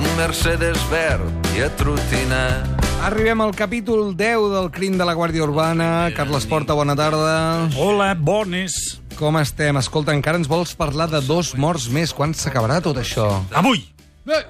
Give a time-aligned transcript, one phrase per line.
[0.00, 2.68] d'un Mercedes verd i atrotinat.
[3.04, 6.08] Arribem al capítol 10 del crim de la Guàrdia Urbana.
[6.16, 7.68] Carles Porta, bona tarda.
[7.76, 9.00] Hola, bones.
[9.18, 9.76] Com estem?
[9.76, 12.14] Escolta, encara ens vols parlar de dos morts més.
[12.16, 13.28] Quan s'acabarà tot això?
[13.52, 13.82] Avui.
[14.24, 14.40] Eh,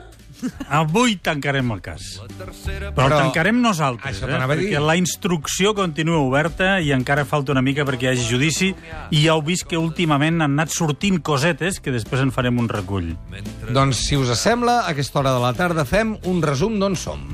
[0.68, 2.20] Avui tancarem el cas.
[2.38, 2.52] Però,
[2.94, 4.40] Però- el tancarem nosaltres, Això eh?
[4.50, 8.74] perquè la instrucció continua oberta i encara falta una mica perquè hi hagi judici
[9.10, 12.68] i ja heu vist que últimament han anat sortint cosetes que després en farem un
[12.68, 13.12] recull.
[13.70, 17.26] Doncs, si us sembla, a aquesta hora de la tarda fem un resum d'on som.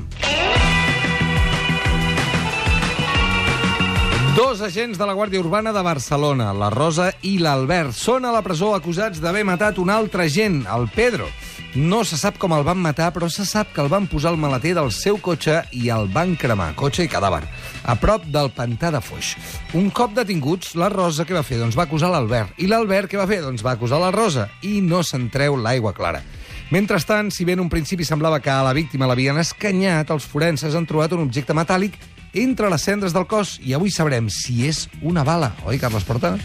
[4.37, 8.43] Dos agents de la Guàrdia Urbana de Barcelona, la Rosa i l'Albert, són a la
[8.45, 11.25] presó acusats d'haver matat un altre agent, el Pedro.
[11.73, 14.37] No se sap com el van matar, però se sap que el van posar al
[14.37, 17.39] maleter del seu cotxe i el van cremar, cotxe i cadàver,
[17.81, 19.31] a prop del pantà de Foix.
[19.73, 21.57] Un cop detinguts, la Rosa què va fer?
[21.63, 22.53] Doncs va acusar l'Albert.
[22.61, 23.39] I l'Albert què va fer?
[23.41, 24.51] Doncs va acusar la Rosa.
[24.61, 26.21] I no se'n treu l'aigua clara.
[26.69, 30.77] Mentrestant, si bé en un principi semblava que a la víctima l'havien escanyat, els forenses
[30.77, 31.97] han trobat un objecte metàl·lic
[32.43, 35.53] entre les cendres del cos i avui sabrem si és una bala.
[35.65, 36.35] Oi, Carles Porta?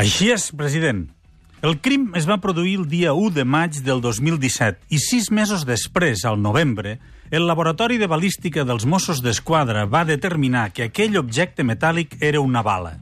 [0.00, 1.06] Així és, president.
[1.64, 5.64] El crim es va produir el dia 1 de maig del 2017 i sis mesos
[5.64, 6.98] després, al novembre,
[7.30, 12.60] el Laboratori de Balística dels Mossos d'Esquadra va determinar que aquell objecte metàl·lic era una
[12.62, 12.98] bala.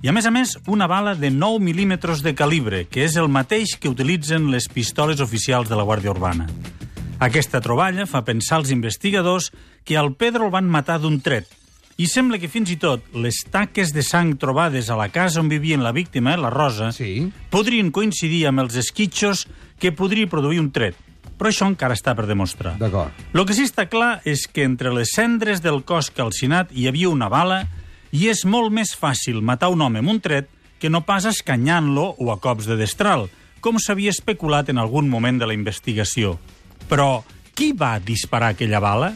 [0.00, 3.28] I, a més a més, una bala de 9 mil·límetres de calibre, que és el
[3.28, 6.46] mateix que utilitzen les pistoles oficials de la Guàrdia Urbana.
[7.20, 9.50] Aquesta troballa fa pensar als investigadors
[9.84, 11.50] que al Pedro el van matar d'un tret,
[12.00, 15.50] i sembla que fins i tot les taques de sang trobades a la casa on
[15.52, 17.30] vivien la víctima, la Rosa, Sí.
[17.50, 19.46] podrien coincidir amb els esquitxos
[19.78, 20.96] que podria produir un tret.
[21.36, 22.78] Però això encara està per demostrar.
[22.78, 23.12] D'acord.
[23.32, 27.08] El que sí està clar és que entre les cendres del cos calcinat hi havia
[27.08, 27.66] una bala
[28.12, 32.14] i és molt més fàcil matar un home amb un tret que no pas escanyant-lo
[32.18, 33.28] o a cops de destral,
[33.60, 36.38] com s'havia especulat en algun moment de la investigació.
[36.88, 37.22] Però
[37.54, 39.12] qui va disparar aquella bala?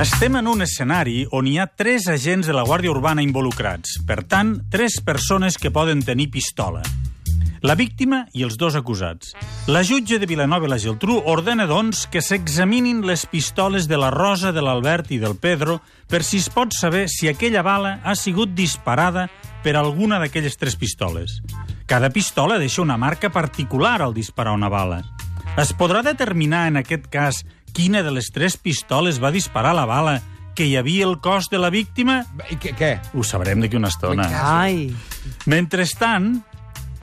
[0.00, 3.98] Estem en un escenari on hi ha tres agents de la Guàrdia Urbana involucrats.
[4.08, 6.80] Per tant, tres persones que poden tenir pistola.
[7.60, 9.34] La víctima i els dos acusats.
[9.68, 14.08] La jutge de Vilanova i la Geltrú ordena, doncs, que s'examinin les pistoles de la
[14.10, 18.16] Rosa, de l'Albert i del Pedro per si es pot saber si aquella bala ha
[18.16, 19.28] sigut disparada
[19.62, 21.42] per alguna d'aquelles tres pistoles.
[21.84, 25.02] Cada pistola deixa una marca particular al disparar una bala.
[25.60, 30.20] Es podrà determinar, en aquest cas, quina de les tres pistoles va disparar la bala
[30.54, 32.22] que hi havia al cos de la víctima?
[32.50, 32.74] I què?
[32.76, 32.92] què?
[33.16, 34.28] Ho sabrem d'aquí una estona.
[34.44, 34.90] Ai,
[35.48, 36.42] Mentrestant,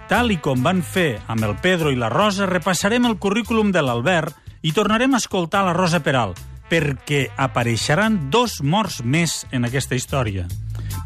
[0.10, 3.84] tal i com van fer amb el Pedro i la Rosa, repassarem el currículum de
[3.84, 6.36] l'Albert i tornarem a escoltar la Rosa Peral,
[6.70, 10.48] perquè apareixeran dos morts més en aquesta història.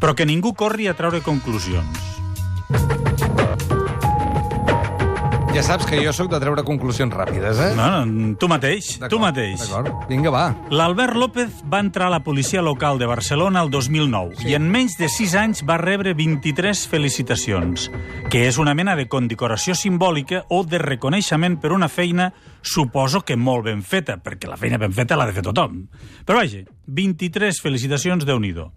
[0.00, 2.14] Però que ningú corri a treure conclusions.
[5.54, 7.74] Ja saps que jo sóc de treure conclusions ràpides, eh?
[7.78, 9.60] No, no, tu mateix, tu mateix.
[9.60, 10.48] D'acord, vinga, va.
[10.74, 14.48] L'Albert López va entrar a la policia local de Barcelona el 2009 sí.
[14.50, 17.84] i en menys de 6 anys va rebre 23 felicitacions,
[18.34, 23.38] que és una mena de condecoració simbòlica o de reconeixement per una feina suposo que
[23.38, 25.84] molt ben feta, perquè la feina ben feta l'ha de fer tothom.
[26.26, 28.72] Però vaja, 23 felicitacions de unido.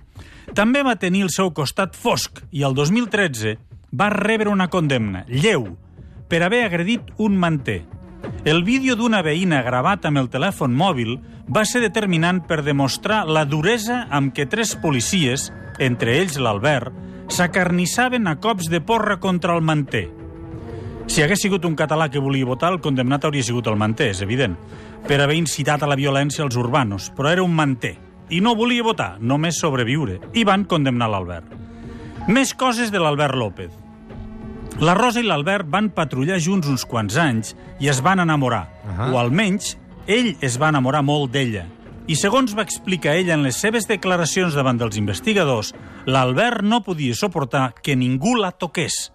[0.53, 3.57] També va tenir el seu costat fosc i el 2013
[3.97, 5.71] va rebre una condemna, lleu,
[6.27, 7.83] per haver agredit un manter.
[8.45, 11.17] El vídeo d'una veïna gravat amb el telèfon mòbil
[11.47, 16.93] va ser determinant per demostrar la duresa amb què tres policies, entre ells l'Albert,
[17.31, 20.07] s'acarnissaven a cops de porra contra el manter.
[21.07, 24.21] Si hagués sigut un català que volia votar, el condemnat hauria sigut el manter, és
[24.21, 24.57] evident,
[25.07, 27.95] per haver incitat a la violència als urbanos, però era un manter.
[28.29, 31.53] I no volia votar, només sobreviure, i van condemnar l'Albert.
[32.27, 33.86] Més coses de l'Albert López.
[34.77, 38.67] La Rosa i l'Albert van patrullar junts uns quants anys i es van enamorar.
[38.85, 39.07] Ahà.
[39.09, 39.71] O almenys,
[40.05, 41.63] ell es va enamorar molt d'ella.
[42.05, 45.73] I segons va explicar ella en les seves declaracions davant dels investigadors,
[46.05, 49.09] l'Albert no podia suportar que ningú la toqués.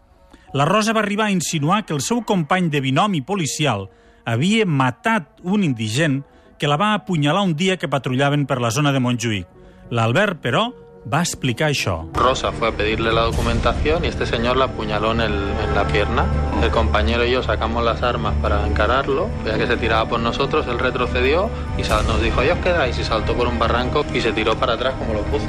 [0.52, 3.86] La Rosa va arribar a insinuar que el seu company de binomi policial
[4.26, 6.24] havia matat un indigent
[6.58, 9.46] que la va apunyalar un dia que patrullaven per la zona de Montjuïc.
[9.94, 10.72] L'Albert, però,
[11.10, 12.06] va explicar això.
[12.14, 15.86] Rosa fue a pedirle la documentación y este señor la apuñaló en, el- en la
[15.86, 16.26] pierna.
[16.62, 19.28] El compañero y yo sacamos las armas para encararlo.
[19.44, 23.04] Veía que se tiraba por nosotros, él retrocedió y nos dijo, ahí os quedáis, y
[23.04, 25.46] saltó por un barranco y se tiró para atrás como lo puso.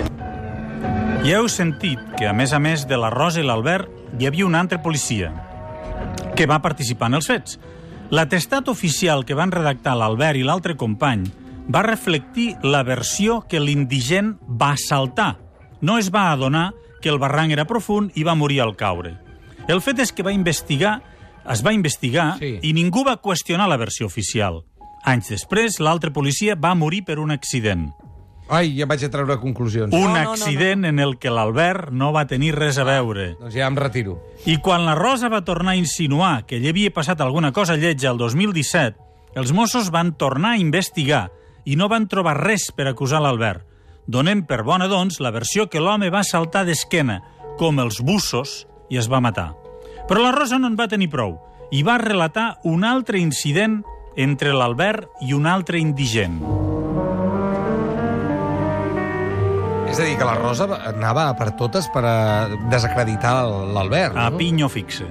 [1.24, 3.88] I heu sentit que, a més a més de la Rosa i l'Albert,
[4.20, 5.30] hi havia un altre policia
[6.36, 7.60] que va participar en els fets.
[8.12, 11.24] L'atestat oficial que van redactar l'Albert i l'altre company
[11.72, 15.38] va reflectir la versió que l'indigent va saltar.
[15.84, 16.72] No es va adonar
[17.04, 19.18] que el barranc era profund i va morir al caure.
[19.68, 21.02] El fet és que va investigar,
[21.52, 22.58] es va investigar Sí.
[22.64, 24.64] i ningú va qüestionar la versió oficial.
[25.04, 27.92] Anys després, l'altre policia va morir per un accident.
[28.50, 29.94] Ai, ja vaig a treure conclusions.
[29.96, 33.36] Un accident en el que l'Albert no va tenir res a veure.
[33.40, 34.18] Doncs ja em retiro.
[34.46, 38.12] I quan la Rosa va tornar a insinuar que ell havia passat alguna cosa lletja
[38.12, 38.96] el 2017,
[39.36, 41.30] els Mossos van tornar a investigar
[41.66, 43.64] i no van trobar res per acusar l'Albert.
[44.08, 47.22] Donem per bona, doncs, la versió que l'home va saltar d'esquena,
[47.58, 49.54] com els bussos, i es va matar.
[50.10, 51.38] Però la Rosa no en va tenir prou
[51.72, 53.80] i va relatar un altre incident
[54.20, 56.42] entre l'Albert i un altre indigent.
[59.90, 62.16] És a dir, que la Rosa anava per totes per a
[62.72, 63.34] desacreditar
[63.74, 64.38] l'Albert, A no?
[64.38, 65.06] pinyo fixe.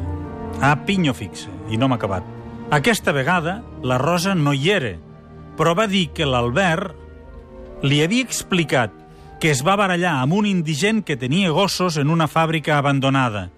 [0.60, 1.48] A pinyo fixe.
[1.70, 2.26] I no m'ha acabat.
[2.70, 4.96] Aquesta vegada, la Rosa no hi era,
[5.56, 6.96] però va dir que l'Albert
[7.82, 8.92] li havia explicat
[9.42, 13.48] que es va barallar amb un indigent que tenia gossos en una fàbrica abandonada.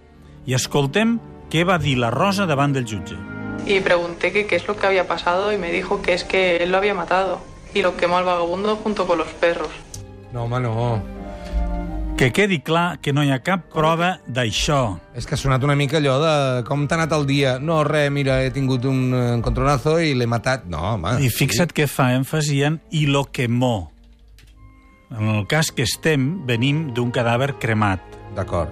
[0.48, 1.18] I escoltem
[1.52, 3.18] què va dir la Rosa davant del jutge.
[3.66, 6.56] Y pregunté que qué es lo que había pasado y me dijo que es que
[6.56, 7.40] él lo había matado
[7.74, 9.68] y lo quemó al vagabundo junto con los perros.
[10.32, 11.02] No, home, no.
[12.16, 15.00] Que quedi clar que no hi ha cap prova d'això.
[15.18, 16.34] És que ha sonat una mica allò de
[16.64, 17.58] com t'ha anat el dia.
[17.58, 20.68] No, res, mira, he tingut un encontronazo i l'he matat.
[20.70, 21.18] No, home.
[21.20, 23.93] I fixa't que fa èmfasi en i lo quemó.
[25.10, 28.00] En el cas que estem, venim d'un cadàver cremat.
[28.34, 28.70] D'acord.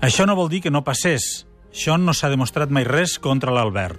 [0.00, 1.46] Això no vol dir que no passés.
[1.72, 3.98] Això no s'ha demostrat mai res contra l'Albert.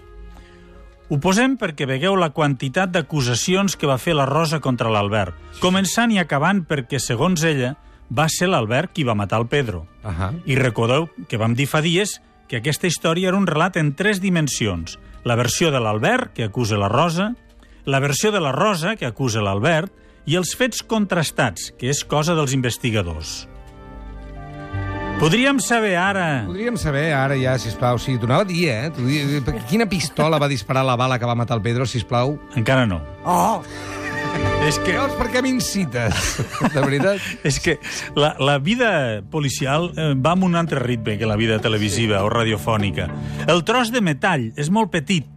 [1.11, 6.11] Ho posem perquè vegueu la quantitat d'acusacions que va fer la Rosa contra l'Albert, començant
[6.11, 7.73] i acabant perquè, segons ella,
[8.07, 9.85] va ser l'Albert qui va matar el Pedro.
[10.07, 10.31] Ahà.
[10.47, 14.21] I recordeu que vam dir fa dies que aquesta història era un relat en tres
[14.23, 14.97] dimensions.
[15.23, 17.33] La versió de l'Albert, que acusa la Rosa,
[17.85, 19.91] la versió de la Rosa, que acusa l'Albert,
[20.29, 23.47] i els fets contrastats, que és cosa dels investigadors.
[25.21, 26.43] Podríem saber ara...
[26.47, 28.89] Podríem saber ara ja, sisplau, si t'ho anava a dir, eh?
[28.95, 32.39] T'ho di- Quina pistola va disparar la bala que va matar el Pedro, sisplau?
[32.57, 32.97] Encara no.
[33.21, 33.61] Oh!
[34.65, 36.39] És que, Veus per què m'incites?
[36.73, 37.21] De veritat?
[37.45, 37.75] és que
[38.17, 42.29] la, la vida policial eh, va amb un altre ritme que la vida televisiva o
[42.31, 43.09] radiofònica.
[43.51, 45.27] El tros de metall és molt petit,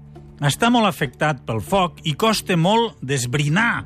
[0.44, 3.82] està molt afectat pel foc i costa molt desbrinar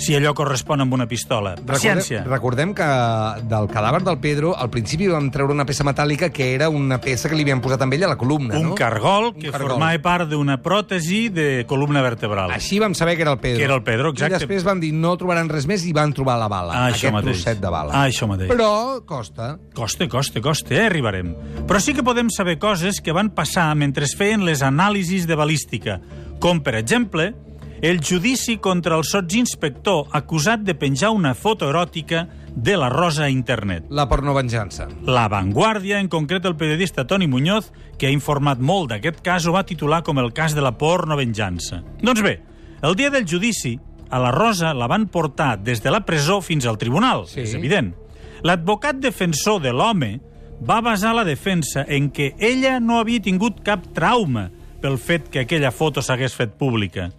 [0.00, 1.54] si allò correspon amb una pistola.
[1.60, 2.22] Paciència.
[2.24, 6.54] Recordem, recordem que del cadàver del Pedro al principi vam treure una peça metàl·lica que
[6.54, 8.74] era una peça que li havien posat amb ella a la columna, Un no?
[8.78, 9.74] cargol Un que cargol.
[9.76, 12.50] formava part d'una pròtesi de columna vertebral.
[12.56, 13.58] Així vam saber que era el Pedro.
[13.58, 14.34] Que era el Pedro, exacte.
[14.34, 16.72] I després van dir no trobaran res més i van trobar la bala.
[16.72, 17.36] Ah, això aquest mateix.
[17.44, 17.92] trosset de bala.
[17.92, 18.48] Ah, això mateix.
[18.50, 19.58] Però costa.
[19.74, 20.86] Costa, costa, costa, eh?
[20.86, 21.34] arribarem.
[21.68, 25.36] Però sí que podem saber coses que van passar mentre es feien les anàlisis de
[25.36, 26.00] balística,
[26.40, 27.34] com, per exemple,
[27.82, 33.30] el judici contra el sotsinspector acusat de penjar una foto eròtica de la Rosa a
[33.30, 33.86] internet.
[33.88, 34.88] La pornovenjança.
[35.06, 39.54] La Vanguardia, en concret el periodista Toni Muñoz, que ha informat molt d'aquest cas, ho
[39.54, 41.82] va titular com el cas de la pornovenjança.
[42.02, 42.40] Doncs bé,
[42.82, 43.78] el dia del judici,
[44.10, 47.40] a la Rosa la van portar des de la presó fins al tribunal, Sí.
[47.40, 47.94] és evident.
[48.42, 50.20] L'advocat defensor de l'home
[50.68, 55.40] va basar la defensa en que ella no havia tingut cap trauma pel fet que
[55.40, 57.10] aquella foto s'hagués fet pública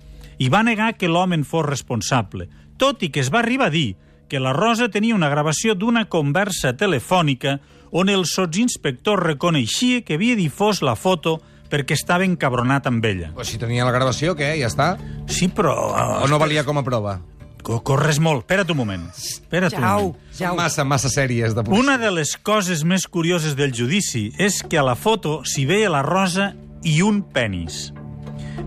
[0.41, 2.47] i va negar que l'home en fos responsable,
[2.81, 3.95] tot i que es va arribar a dir
[4.31, 7.59] que la Rosa tenia una gravació d'una conversa telefònica
[7.91, 13.29] on el sotsinspector reconeixia que havia difós la foto perquè estava encabronat amb ella.
[13.35, 14.53] Però si tenia la gravació, què?
[14.59, 14.87] Ja està?
[15.27, 15.75] Sí, però...
[16.23, 17.19] O no valia com a prova?
[17.63, 18.41] Co- Corres molt.
[18.47, 19.05] Espera't un moment.
[19.13, 20.17] Espera't un moment.
[20.35, 24.79] Són massa, massa sèries de Una de les coses més curioses del judici és que
[24.79, 27.91] a la foto s'hi veia la rosa i un penis.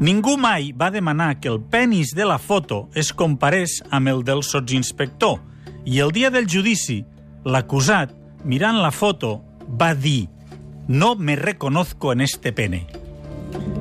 [0.00, 4.42] Ningú mai va demanar que el penis de la foto es comparés amb el del
[4.42, 5.38] sotsinspector
[5.86, 7.04] i el dia del judici,
[7.44, 8.12] l'acusat,
[8.44, 9.38] mirant la foto,
[9.80, 10.28] va dir
[10.88, 12.86] «No me reconozco en este pene».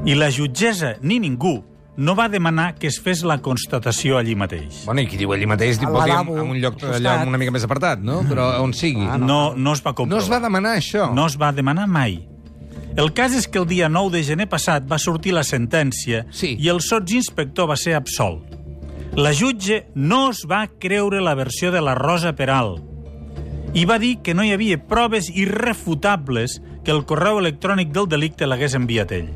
[0.05, 1.63] I la jutgessa ni ningú
[1.97, 4.83] no va demanar que es fes la constatació allí mateix.
[4.85, 7.37] Bueno, i qui diu allí mateix, pot dir en, en un lloc al allà una
[7.41, 8.21] mica més apartat, no?
[8.27, 9.05] Però on sigui.
[9.07, 10.19] Ah, No, no es va comprovar.
[10.19, 11.09] No es va demanar això.
[11.13, 12.19] No es va demanar mai.
[12.95, 16.55] El cas és que el dia 9 de gener passat va sortir la sentència Sí.
[16.59, 18.43] i el sotsinspector va ser absolt.
[19.17, 22.77] La jutge no es va creure la versió de la Rosa Peral
[23.73, 28.45] i va dir que no hi havia proves irrefutables que el correu electrònic del delicte
[28.45, 29.29] l'hagués enviat ell.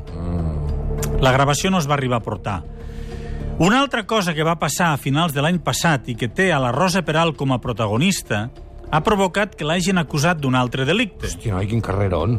[1.20, 2.62] La gravació no es va arribar a portar.
[3.58, 6.60] Una altra cosa que va passar a finals de l'any passat i que té a
[6.62, 8.50] la Rosa Peral com a protagonista
[8.90, 11.26] ha provocat que l'hagin acusat d'un altre delicte.
[11.28, 12.38] Hòstia, noi, quin carrerón.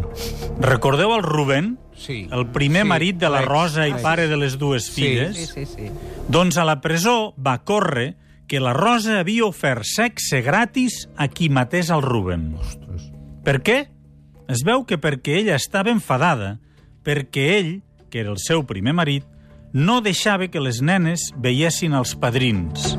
[0.59, 1.77] Recordeu el Rubén?
[1.95, 2.27] Sí.
[2.31, 5.35] El primer Sí, marit de la Rosa i pare de les dues Sí, filles?
[5.37, 5.91] sí, sí, sí.
[6.29, 8.15] Doncs a la presó va córrer
[8.47, 12.55] que la Rosa havia ofert sexe gratis a qui matés el Rubén.
[12.57, 13.11] Ostres.
[13.43, 13.89] Per què?
[14.49, 16.57] Es veu que perquè ella estava enfadada,
[17.03, 17.73] perquè ell,
[18.09, 19.25] que era el seu primer marit,
[19.71, 22.95] no deixava que les nenes veiessin els padrins.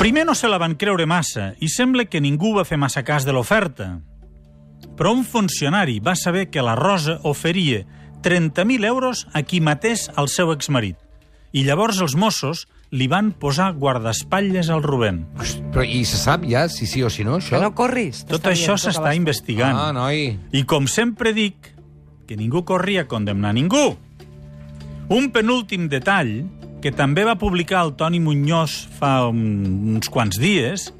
[0.00, 3.26] Primer no se la van creure massa i sembla que ningú va fer massa cas
[3.28, 3.98] de l'oferta.
[4.96, 7.82] Però un funcionari va saber que la Rosa oferia
[8.24, 10.96] 30.000 euros a qui matés el seu exmarit.
[11.52, 12.62] I llavors els Mossos
[12.96, 15.18] li van posar guardaespatlles al Rubén.
[15.68, 17.58] Però i se sap ja si sí o si no, això?
[17.58, 18.22] Que no corris.
[18.30, 19.76] Tot això s'està investigant.
[19.76, 20.30] Ah, noi.
[20.56, 21.74] I com sempre dic,
[22.24, 23.98] que ningú corria a condemnar ningú.
[25.12, 26.38] Un penúltim detall,
[26.80, 29.40] que també va publicar el Toni Muñoz fa un,
[29.96, 30.92] uns quants dies,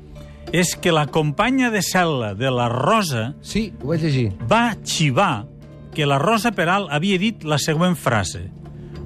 [0.53, 4.33] és que la companya de cel·la de la Rosa Sí, ho vaig llegir.
[4.51, 5.47] va xivar
[5.95, 8.51] que la Rosa Peral havia dit la següent frase.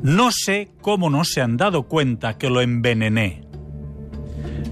[0.03, 3.43] No sé cómo no se han dado cuenta que lo envenené.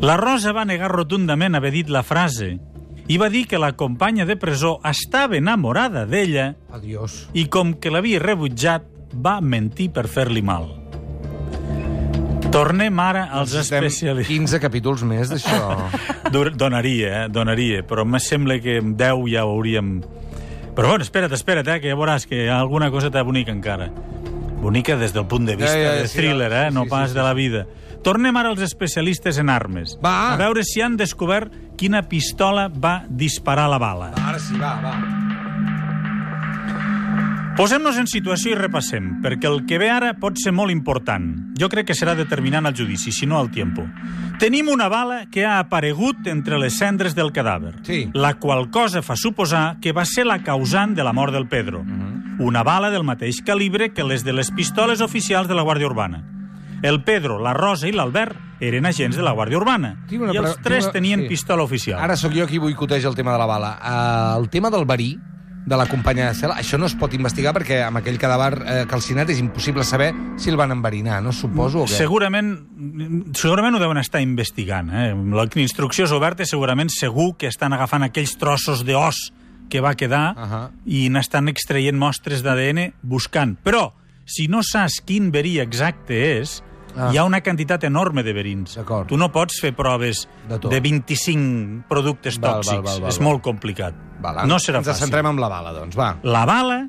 [0.01, 2.59] La Rosa va negar rotundament haver dit la frase
[3.09, 7.29] i va dir que la companya de presó estava enamorada d'ella Adiós.
[7.35, 10.82] i com que l'havia rebutjat, va mentir per fer-li mal.
[12.53, 14.29] Tornem ara als Necessitem especialistes.
[14.29, 15.89] 15 capítols més d'això.
[16.63, 17.29] Donaria, eh?
[17.33, 19.95] Donaria, però me sembla que amb 10 ja ho hauríem...
[20.77, 21.81] Però bueno, espera't, espera't, eh?
[21.81, 23.91] que ja veuràs que alguna coseta bonica encara.
[24.63, 26.69] Bonica des del punt de vista Ja, ja, de sí, thriller, eh?
[26.69, 27.67] sí, no sí, pas sí, de la vida.
[28.05, 29.97] Tornem ara als especialistes en armes.
[30.05, 30.33] Va.
[30.33, 34.13] A veure si han descobert quina pistola va disparar la bala.
[34.21, 35.32] Ara sí, va, va.
[37.53, 41.27] Posem-nos en situació i repassem, perquè el que ve ara pot ser molt important.
[41.61, 43.85] Jo crec que serà determinant al judici, si no al tiempo.
[44.41, 48.09] Tenim una bala que ha aparegut entre les cendres del cadàver, Sí.
[48.15, 51.85] la qual cosa fa suposar que va ser la causant de la mort del Pedro.
[52.39, 56.25] Una bala del mateix calibre que les de les pistoles oficials de la Guàrdia Urbana.
[56.83, 59.99] El Pedro, la Rosa i l'Albert eren agents de la Guàrdia Urbana.
[60.11, 61.29] I els tres tenien sí.
[61.29, 62.01] pistola oficial.
[62.01, 63.77] Ara sóc jo qui boicoteja el tema de la bala.
[63.79, 65.19] Uh, el tema del verí,
[65.66, 68.78] de la companya de cel·la, això no es pot investigar perquè amb aquell cadàver eh,
[68.90, 71.33] calcinat és impossible saber si el van enverinar, no?
[71.33, 72.00] Suposo o què?
[72.00, 72.50] Segurament,
[73.38, 74.90] segurament ho deuen estar investigant.
[74.90, 75.12] Eh?
[75.37, 79.28] La instrucció és oberta segurament segur que estan agafant aquells trossos d'os
[79.73, 80.62] que va quedar Ahà.
[80.85, 83.54] i n'estan extraient mostres d'ADN buscant.
[83.64, 83.92] Però,
[84.26, 86.59] si no saps quin verí exacte és,
[86.97, 87.11] Ah.
[87.13, 88.79] hi ha una quantitat enorme de verins.
[89.09, 90.71] Tu no pots fer proves De tot.
[90.71, 92.83] de 25 productes Val, tòxics.
[92.83, 93.25] val, val, és val.
[93.29, 93.95] molt complicat.
[94.21, 95.07] Val, no serà ens fàcil.
[95.07, 96.17] centrem en la bala, doncs, va.
[96.23, 96.89] La bala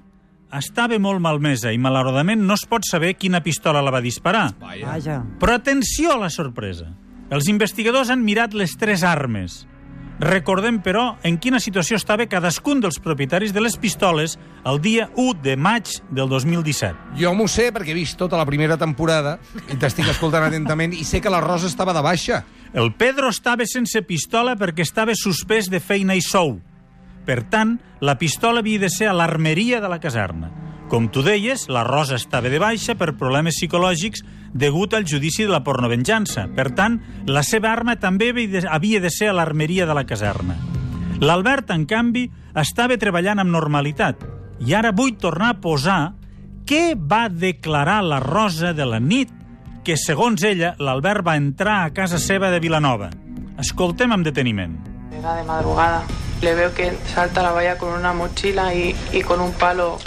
[0.53, 4.53] estava molt malmesa i malauradament no es pot saber quina pistola la va disparar.
[4.59, 5.23] Vaja.
[5.39, 6.91] Però atenció a la sorpresa.
[7.31, 9.67] Els investigadors han mirat les tres armes.
[10.19, 14.35] Recordem, però, en quina situació estava cadascun dels propietaris de les pistoles
[14.69, 17.17] el dia 1 de maig del 2017.
[17.17, 19.39] Jo m'ho sé perquè he vist tota la primera temporada
[19.73, 22.43] i t'estic escoltant atentament i sé que la Rosa estava de baixa.
[22.73, 26.59] El Pedro estava sense pistola perquè estava suspès de feina i sou.
[27.25, 30.51] Per tant, la pistola havia de ser a l'armeria de la caserna.
[30.93, 34.21] Com tu deies, la Rosa estava de baixa per problemes psicològics
[34.53, 36.47] degut al judici de la pornovenjança.
[36.55, 38.29] Per tant, la seva arma també
[38.69, 40.55] havia de- ser a l'armeria de la caserna.
[41.19, 44.23] L'Albert, en canvi, estava treballant amb normalitat.
[44.59, 46.13] I ara vull tornar a posar
[46.65, 49.29] què va declarar la Rosa de la nit
[49.83, 53.09] que, segons ella, l'Albert va entrar a casa seva de Vilanova.
[53.59, 54.77] Escoltem amb deteniment.
[55.11, 56.03] Era de madrugada.
[56.41, 59.97] Le veo que salta la valla con una mochila y, y con un palo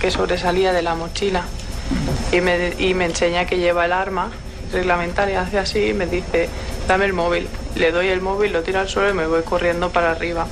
[0.00, 1.42] que sobresalía de la mochila.
[2.32, 4.30] Y me, y me enseña que lleva el arma
[4.72, 6.48] reglamentaria, hace así y me dice,
[6.86, 7.48] dame el móvil.
[7.76, 10.46] Le doy el móvil, lo tiro al suelo y me voy corriendo para arriba.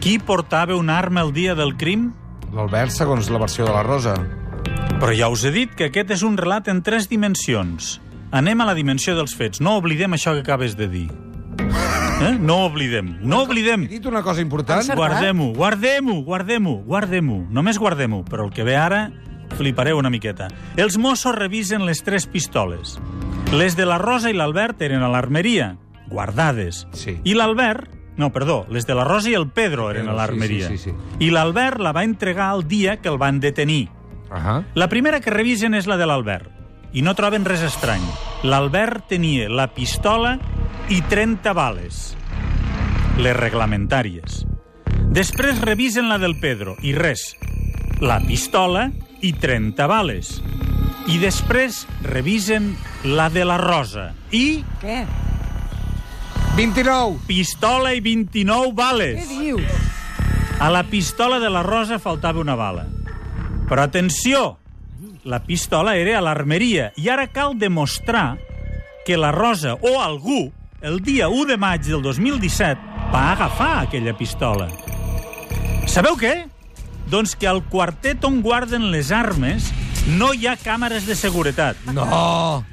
[0.00, 2.12] Qui portava un arma el dia del crim?
[2.54, 4.14] L'Albert, segons la versió de la Rosa.
[5.00, 7.98] Però ja us he dit que aquest és un relat en tres dimensions.
[8.32, 9.60] Anem a la dimensió dels fets.
[9.60, 11.08] No oblidem això que acabes de dir.
[12.20, 12.34] Eh?
[12.40, 13.18] No oblidem.
[13.20, 13.84] No oblidem.
[13.88, 14.88] He dit una cosa important?
[14.96, 17.38] Guardem-ho, guardem-ho, guardem-ho, guardem-ho.
[17.50, 19.08] Només guardem-ho, però el que ve ara
[19.56, 20.48] flipareu una miqueta.
[20.76, 22.98] Els Mossos revisen les tres pistoles.
[23.52, 25.76] Les de la Rosa i l'Albert eren a l'armeria,
[26.10, 26.86] guardades.
[26.92, 27.18] Sí.
[27.24, 27.96] I l'Albert...
[28.20, 30.68] No, perdó, les de la Rosa i el Pedro eren a Pedro, sí, l'armeria.
[30.68, 31.24] sí, sí, sí.
[31.24, 33.88] I l'Albert la va entregar el dia que el van detenir.
[34.30, 34.60] Ahà.
[34.74, 36.50] La primera que revisen és la de l'Albert.
[36.92, 38.02] I no troben res estrany.
[38.42, 40.36] L'Albert tenia la pistola
[40.90, 42.16] i 30 bales.
[43.20, 44.44] les reglamentàries.
[45.12, 47.36] Després revisen la del Pedro, i res.
[48.00, 48.90] La pistola
[49.22, 50.40] i 30 bales.
[51.08, 52.74] I després revisen
[53.04, 54.12] la de la Rosa.
[54.30, 55.04] I Què?
[56.56, 57.18] 29.
[57.26, 59.28] pistola i 29 Què bales.
[59.28, 59.62] dius?
[60.60, 62.86] A la pistola de la Rosa faltava una bala.
[63.68, 64.58] Però atenció,
[65.24, 68.36] la pistola era a l'armeria i ara cal demostrar
[69.06, 70.50] que la Rosa o algú
[70.82, 72.80] el dia 1 de maig del 2017
[73.12, 74.68] va agafar aquella pistola.
[75.86, 76.46] Sabeu què?
[77.10, 79.66] Doncs que al quartet on guarden les armes
[80.16, 81.78] no hi ha càmeres de seguretat.
[81.92, 82.06] No.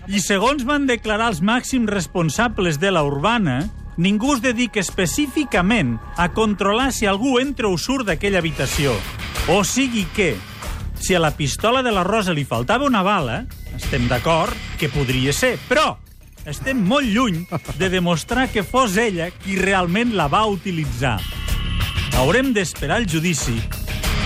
[0.07, 3.63] I segons van declarar els màxims responsables de la urbana,
[3.97, 8.93] ningú es dedica específicament a controlar si algú entra o surt d'aquella habitació.
[9.49, 10.35] O sigui que,
[11.01, 15.33] si a la pistola de la Rosa li faltava una bala, estem d'acord que podria
[15.33, 15.95] ser, però
[16.47, 17.41] estem molt lluny
[17.79, 21.17] de demostrar que fos ella qui realment la va utilitzar.
[22.17, 23.57] Haurem d'esperar el judici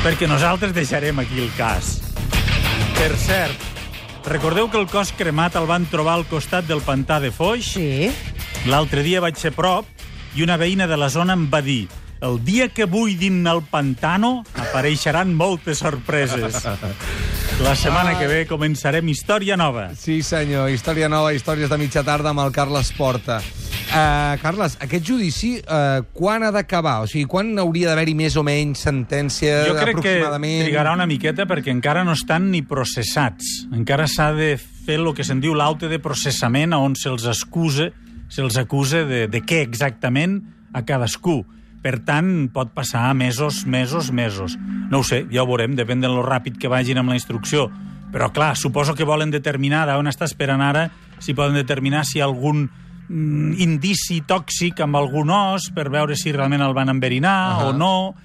[0.02, 2.00] perquè nosaltres deixarem aquí el cas.
[2.98, 3.66] Per cert,
[4.26, 7.76] recordeu que el cos cremat el van trobar al costat del pantà de Foix?
[7.78, 8.10] Sí.
[8.70, 9.86] L'altre dia vaig ser prop
[10.36, 11.86] i una veïna de la zona em va dir
[12.22, 16.62] el dia que buidin el pantano apareixeran moltes sorpreses.
[17.62, 19.90] La setmana que ve començarem història nova.
[19.98, 20.70] Sí, senyor.
[20.70, 23.42] Història nova, històries de mitja tarda amb el Carles Porta.
[23.92, 27.02] Uh, Carles, aquest judici, uh, quan ha d'acabar?
[27.04, 30.62] O sigui, quan hauria d'haver-hi més o menys sentència Jo crec que aproximadament?
[30.64, 33.66] trigarà una miqueta perquè encara no estan ni processats.
[33.76, 37.90] Encara s'ha de fer el que se'n diu l'aute de processament on se'ls acusa,
[38.32, 40.40] se'ls acusa de, de què exactament
[40.72, 41.42] a cadascú.
[41.84, 44.56] Per tant, pot passar mesos, mesos, mesos.
[44.88, 47.68] No ho sé, ja ho veurem, depèn de lo ràpid que vagin amb la instrucció.
[48.16, 52.70] Però, clar, suposo que volen determinar, on està esperant ara, si poden determinar si algun
[53.12, 57.62] indici tòxic amb algun os per veure si realment el van enverinar uh.
[57.62, 57.70] -huh.
[57.70, 58.16] o no.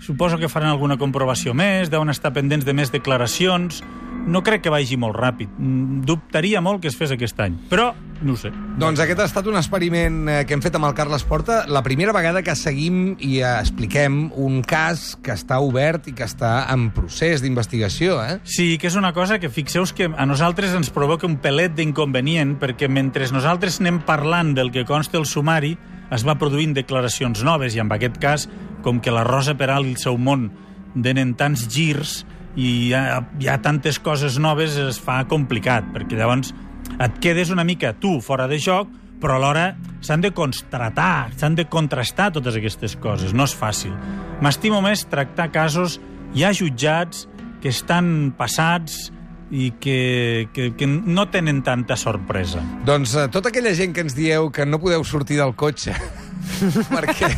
[0.00, 3.82] Suposo que faran alguna comprovació més, deuen estar pendents de més declaracions.
[4.30, 5.50] No crec que vagi molt ràpid.
[5.58, 7.54] Mm, Dubtaria molt que es fes aquest any.
[7.70, 7.90] Però,
[8.24, 8.50] no sé.
[8.80, 11.62] Doncs aquest ha estat un experiment eh, que hem fet amb el Carles Porta.
[11.68, 16.66] La primera vegada que seguim i expliquem un cas que està obert i que està
[16.72, 18.40] en procés d'investigació, eh?
[18.44, 22.58] Sí, que és una cosa que fixeu que a nosaltres ens provoca un pelet d'inconvenient
[22.60, 25.76] perquè mentre nosaltres anem parlant del que consta el sumari,
[26.10, 28.48] es va produint declaracions noves i en aquest cas,
[28.82, 30.48] com que la Rosa Peral i el seu món
[30.94, 32.24] denen tants girs
[32.56, 36.54] i hi ha, hi ha tantes coses noves, es fa complicat, perquè llavors
[36.98, 41.66] et quedes una mica tu fora de joc, però alhora s'han de constatar, s'han de
[41.68, 43.34] contrastar totes aquestes coses.
[43.36, 43.92] No és fàcil.
[44.40, 45.98] M'estimo més tractar casos
[46.34, 47.26] ja jutjats,
[47.60, 49.10] que estan passats
[49.50, 52.62] i que, que, que no tenen tanta sorpresa.
[52.86, 55.96] Doncs eh, tota aquella gent que ens dieu que no podeu sortir del cotxe
[56.94, 57.28] perquè,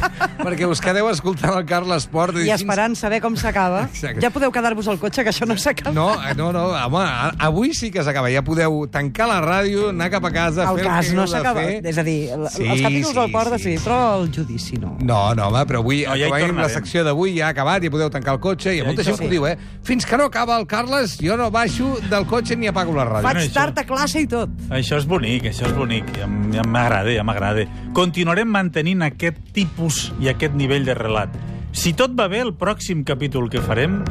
[0.43, 2.41] perquè us quedeu escoltant el Carles Porta...
[2.43, 3.85] I esperant saber com s'acaba.
[4.21, 5.93] Ja podeu quedar-vos al cotxe, que això no s'acaba.
[5.97, 8.31] No, eh, no, no, home, a- avui sí que s'acaba.
[8.33, 11.27] Ja podeu tancar la ràdio, anar cap a casa, El fer cas el que no
[11.27, 11.63] de s'acaba.
[11.93, 12.19] És a dir,
[12.53, 13.85] Sí, els capítols sí, del Porta sí, sí, sí.
[13.85, 14.97] però el judici no.
[15.01, 17.91] No, no, home, però avui No, ja acabem la secció d'avui, ja ha acabat, ja
[17.93, 19.57] podeu tancar el cotxe, i Ja molta gent que ho diu, eh?
[19.87, 23.27] Fins que no acaba el Carles, jo no baixo del cotxe ni apago la ràdio.
[23.29, 24.51] Faig això- tard a classe i tot.
[24.71, 26.11] Això és bonic, això és bonic.
[26.53, 27.65] Ja m'agrada, ja m'agrada.
[27.97, 31.33] Continuarem mantenint aquest tipus i aquest nivell de relat.
[31.73, 34.03] Si tot va bé, el pròxim capítol que farem,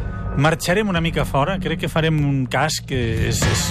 [0.42, 1.60] marxarem una mica fora.
[1.62, 3.68] Crec que farem un cas que és, és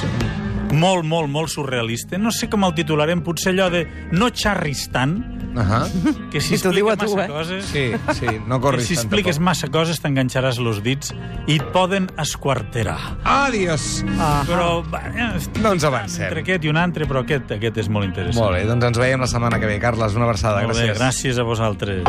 [0.72, 2.18] molt, molt, molt surrealista.
[2.18, 6.28] No sé com el titularem, potser allò de no xarris tant, Uh -huh.
[6.30, 7.26] que si I expliques tu, massa eh?
[7.26, 7.64] coses...
[7.64, 9.44] Sí, sí, no corris si tant, expliques tampoc.
[9.44, 11.12] massa coses t'enganxaràs los dits
[11.48, 13.18] i et poden esquarterar.
[13.24, 14.04] Adiós!
[14.16, 15.02] Ah, Però, va,
[15.61, 16.22] No ens avancem.
[16.22, 18.44] entre aquest i un altre, però aquest, aquest és molt interessant.
[18.44, 19.80] Molt bé, doncs ens veiem la setmana que ve.
[19.80, 20.98] Carles, una abraçada, Molt bé, gràcies.
[20.98, 22.04] gràcies a vosaltres.